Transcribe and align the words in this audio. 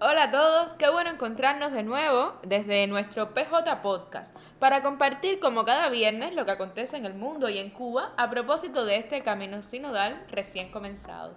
Hola 0.00 0.24
a 0.24 0.30
todos, 0.30 0.72
qué 0.72 0.90
bueno 0.90 1.10
encontrarnos 1.10 1.72
de 1.72 1.82
nuevo 1.82 2.32
desde 2.42 2.86
nuestro 2.86 3.34
PJ 3.34 3.82
Podcast 3.82 4.34
para 4.58 4.82
compartir 4.82 5.38
como 5.38 5.64
cada 5.64 5.90
viernes 5.90 6.34
lo 6.34 6.44
que 6.44 6.50
acontece 6.50 6.96
en 6.96 7.04
el 7.04 7.14
mundo 7.14 7.48
y 7.48 7.58
en 7.58 7.70
Cuba 7.70 8.12
a 8.16 8.28
propósito 8.28 8.84
de 8.84 8.96
este 8.96 9.22
camino 9.22 9.62
sinodal 9.62 10.24
recién 10.30 10.72
comenzado. 10.72 11.34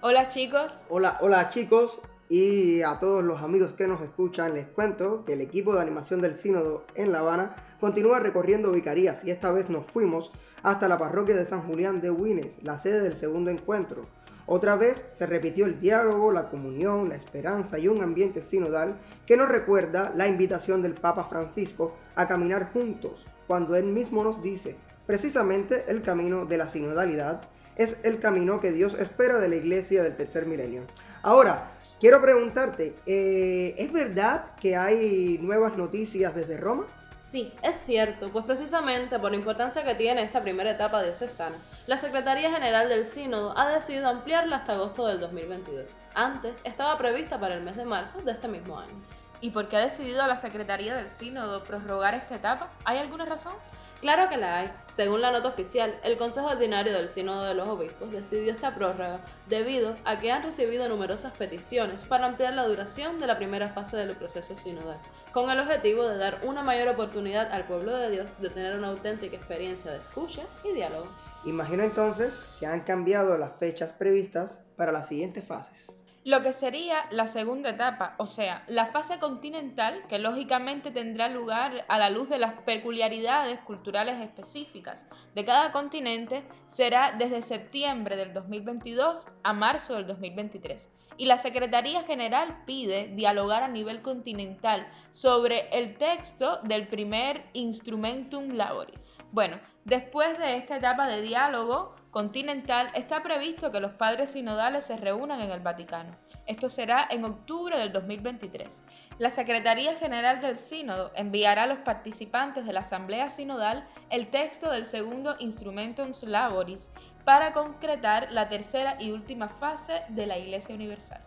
Hola 0.00 0.28
chicos. 0.28 0.86
Hola, 0.88 1.18
hola 1.20 1.50
chicos 1.50 2.00
y 2.28 2.82
a 2.82 2.98
todos 2.98 3.22
los 3.22 3.42
amigos 3.42 3.74
que 3.74 3.86
nos 3.86 4.00
escuchan 4.02 4.54
les 4.54 4.66
cuento 4.66 5.24
que 5.24 5.34
el 5.34 5.40
equipo 5.40 5.74
de 5.74 5.82
animación 5.82 6.20
del 6.20 6.36
sínodo 6.36 6.84
en 6.94 7.12
La 7.12 7.20
Habana 7.20 7.54
continúa 7.80 8.18
recorriendo 8.18 8.72
vicarías 8.72 9.24
y 9.24 9.30
esta 9.30 9.52
vez 9.52 9.70
nos 9.70 9.86
fuimos 9.86 10.32
hasta 10.62 10.88
la 10.88 10.98
parroquia 10.98 11.36
de 11.36 11.46
San 11.46 11.62
Julián 11.62 12.00
de 12.00 12.10
Huines, 12.10 12.62
la 12.62 12.78
sede 12.78 13.00
del 13.00 13.14
segundo 13.14 13.50
encuentro. 13.50 14.06
Otra 14.50 14.76
vez 14.76 15.04
se 15.10 15.26
repitió 15.26 15.66
el 15.66 15.78
diálogo, 15.78 16.32
la 16.32 16.48
comunión, 16.48 17.10
la 17.10 17.16
esperanza 17.16 17.78
y 17.78 17.86
un 17.86 18.02
ambiente 18.02 18.40
sinodal 18.40 18.98
que 19.26 19.36
nos 19.36 19.46
recuerda 19.46 20.10
la 20.14 20.26
invitación 20.26 20.80
del 20.80 20.94
Papa 20.94 21.24
Francisco 21.24 21.94
a 22.14 22.26
caminar 22.26 22.72
juntos, 22.72 23.26
cuando 23.46 23.76
él 23.76 23.84
mismo 23.84 24.24
nos 24.24 24.40
dice, 24.40 24.76
precisamente 25.06 25.84
el 25.88 26.00
camino 26.00 26.46
de 26.46 26.56
la 26.56 26.66
sinodalidad 26.66 27.42
es 27.76 27.98
el 28.04 28.20
camino 28.20 28.58
que 28.58 28.72
Dios 28.72 28.94
espera 28.94 29.38
de 29.38 29.50
la 29.50 29.56
iglesia 29.56 30.02
del 30.02 30.16
tercer 30.16 30.46
milenio. 30.46 30.84
Ahora, 31.22 31.72
quiero 32.00 32.22
preguntarte, 32.22 32.94
eh, 33.04 33.74
¿es 33.76 33.92
verdad 33.92 34.56
que 34.62 34.76
hay 34.76 35.38
nuevas 35.42 35.76
noticias 35.76 36.34
desde 36.34 36.56
Roma? 36.56 36.86
Sí, 37.18 37.52
es 37.62 37.76
cierto, 37.76 38.30
pues 38.30 38.44
precisamente 38.44 39.18
por 39.18 39.32
la 39.32 39.36
importancia 39.36 39.84
que 39.84 39.94
tiene 39.94 40.22
esta 40.22 40.40
primera 40.40 40.70
etapa 40.70 41.02
diocesana, 41.02 41.56
la 41.86 41.96
Secretaría 41.96 42.50
General 42.50 42.88
del 42.88 43.04
Sínodo 43.04 43.56
ha 43.58 43.68
decidido 43.68 44.08
ampliarla 44.08 44.56
hasta 44.56 44.72
agosto 44.72 45.06
del 45.06 45.20
2022. 45.20 45.94
Antes 46.14 46.60
estaba 46.64 46.96
prevista 46.96 47.38
para 47.38 47.56
el 47.56 47.62
mes 47.62 47.76
de 47.76 47.84
marzo 47.84 48.22
de 48.22 48.32
este 48.32 48.48
mismo 48.48 48.78
año. 48.78 48.94
¿Y 49.40 49.50
por 49.50 49.68
qué 49.68 49.76
ha 49.76 49.80
decidido 49.80 50.26
la 50.26 50.36
Secretaría 50.36 50.96
del 50.96 51.10
Sínodo 51.10 51.64
prorrogar 51.64 52.14
esta 52.14 52.36
etapa? 52.36 52.70
¿Hay 52.84 52.98
alguna 52.98 53.24
razón? 53.24 53.54
Claro 54.00 54.28
que 54.28 54.36
la 54.36 54.58
hay. 54.58 54.72
Según 54.90 55.20
la 55.20 55.32
nota 55.32 55.48
oficial, 55.48 55.98
el 56.04 56.18
Consejo 56.18 56.46
Ordinario 56.46 56.92
del 56.92 57.08
Sínodo 57.08 57.42
de 57.42 57.54
los 57.54 57.66
Obispos 57.66 58.12
decidió 58.12 58.52
esta 58.52 58.74
prórroga 58.74 59.24
debido 59.48 59.96
a 60.04 60.20
que 60.20 60.30
han 60.30 60.44
recibido 60.44 60.88
numerosas 60.88 61.32
peticiones 61.32 62.04
para 62.04 62.26
ampliar 62.26 62.54
la 62.54 62.68
duración 62.68 63.18
de 63.18 63.26
la 63.26 63.38
primera 63.38 63.70
fase 63.70 63.96
del 63.96 64.16
proceso 64.16 64.56
sinodal, 64.56 65.00
con 65.32 65.50
el 65.50 65.58
objetivo 65.58 66.06
de 66.06 66.16
dar 66.16 66.42
una 66.44 66.62
mayor 66.62 66.86
oportunidad 66.88 67.50
al 67.50 67.66
pueblo 67.66 67.96
de 67.96 68.10
Dios 68.10 68.40
de 68.40 68.50
tener 68.50 68.76
una 68.76 68.88
auténtica 68.88 69.36
experiencia 69.36 69.90
de 69.90 69.98
escucha 69.98 70.42
y 70.62 70.74
diálogo. 70.74 71.08
Imagino 71.44 71.82
entonces 71.82 72.56
que 72.60 72.66
han 72.66 72.82
cambiado 72.82 73.36
las 73.36 73.58
fechas 73.58 73.92
previstas 73.92 74.60
para 74.76 74.92
las 74.92 75.08
siguientes 75.08 75.44
fases 75.44 75.92
lo 76.28 76.42
que 76.42 76.52
sería 76.52 77.06
la 77.10 77.26
segunda 77.26 77.70
etapa, 77.70 78.14
o 78.18 78.26
sea, 78.26 78.62
la 78.66 78.88
fase 78.88 79.18
continental, 79.18 80.02
que 80.10 80.18
lógicamente 80.18 80.90
tendrá 80.90 81.30
lugar 81.30 81.86
a 81.88 81.98
la 81.98 82.10
luz 82.10 82.28
de 82.28 82.36
las 82.36 82.52
peculiaridades 82.64 83.60
culturales 83.60 84.20
específicas 84.20 85.06
de 85.34 85.46
cada 85.46 85.72
continente, 85.72 86.42
será 86.66 87.12
desde 87.12 87.40
septiembre 87.40 88.16
del 88.16 88.34
2022 88.34 89.26
a 89.42 89.54
marzo 89.54 89.94
del 89.94 90.06
2023. 90.06 90.90
Y 91.16 91.24
la 91.24 91.38
Secretaría 91.38 92.02
General 92.02 92.62
pide 92.66 93.08
dialogar 93.08 93.62
a 93.62 93.68
nivel 93.68 94.02
continental 94.02 94.86
sobre 95.12 95.70
el 95.70 95.96
texto 95.96 96.58
del 96.62 96.88
primer 96.88 97.46
Instrumentum 97.54 98.50
Laboris. 98.50 99.02
Bueno, 99.32 99.60
después 99.86 100.38
de 100.38 100.58
esta 100.58 100.76
etapa 100.76 101.08
de 101.08 101.22
diálogo, 101.22 101.96
continental, 102.10 102.90
está 102.94 103.22
previsto 103.22 103.70
que 103.70 103.80
los 103.80 103.92
padres 103.92 104.30
sinodales 104.30 104.84
se 104.84 104.96
reúnan 104.96 105.40
en 105.40 105.50
el 105.50 105.60
Vaticano. 105.60 106.10
Esto 106.46 106.68
será 106.68 107.06
en 107.10 107.24
octubre 107.24 107.78
del 107.78 107.92
2023. 107.92 108.80
La 109.18 109.30
Secretaría 109.30 109.96
General 109.96 110.40
del 110.40 110.56
Sínodo 110.56 111.10
enviará 111.14 111.64
a 111.64 111.66
los 111.66 111.78
participantes 111.78 112.64
de 112.64 112.72
la 112.72 112.80
Asamblea 112.80 113.28
Sinodal 113.28 113.86
el 114.10 114.28
texto 114.28 114.70
del 114.70 114.86
segundo 114.86 115.36
Instrumentum 115.38 116.12
Laboris 116.22 116.88
para 117.24 117.52
concretar 117.52 118.28
la 118.30 118.48
tercera 118.48 118.96
y 118.98 119.10
última 119.10 119.48
fase 119.48 120.02
de 120.08 120.26
la 120.26 120.38
Iglesia 120.38 120.74
Universal. 120.74 121.20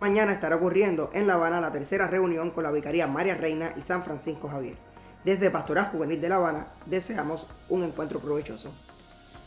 Mañana 0.00 0.32
estará 0.32 0.56
ocurriendo 0.56 1.10
en 1.14 1.26
La 1.26 1.34
Habana 1.34 1.60
la 1.60 1.72
tercera 1.72 2.06
reunión 2.06 2.50
con 2.50 2.64
la 2.64 2.70
Vicaría 2.70 3.06
María 3.06 3.34
Reina 3.34 3.72
y 3.76 3.80
San 3.80 4.04
Francisco 4.04 4.48
Javier. 4.48 4.76
Desde 5.24 5.50
Pastoral 5.50 5.90
Juvenil 5.90 6.20
de 6.20 6.28
La 6.28 6.36
Habana 6.36 6.68
deseamos 6.86 7.46
un 7.68 7.82
encuentro 7.82 8.20
provechoso. 8.20 8.72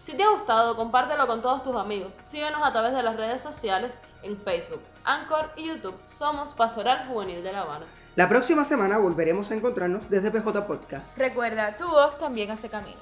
Si 0.10 0.18
te 0.18 0.24
ha 0.24 0.32
gustado, 0.32 0.76
compártelo 0.76 1.28
con 1.28 1.40
todos 1.40 1.62
tus 1.62 1.76
amigos. 1.76 2.14
Síguenos 2.24 2.64
a 2.64 2.72
través 2.72 2.94
de 2.94 3.04
las 3.04 3.16
redes 3.16 3.44
sociales 3.44 4.00
en 4.24 4.40
Facebook, 4.42 4.82
Anchor 5.04 5.52
y 5.56 5.68
YouTube. 5.68 6.02
Somos 6.02 6.56
Pastoral 6.56 7.08
Juvenil 7.08 7.44
de 7.44 7.52
La 7.52 7.62
Habana. 7.62 7.86
La 8.16 8.28
próxima 8.28 8.66
semana 8.66 8.98
volveremos 8.98 9.52
a 9.52 9.54
encontrarnos 9.54 10.10
desde 10.10 10.32
PJ 10.32 10.66
Podcast. 10.66 11.16
Recuerda, 11.16 11.78
tu 11.78 11.88
voz 11.88 12.18
también 12.18 12.50
hace 12.50 12.70
camino. 12.70 12.98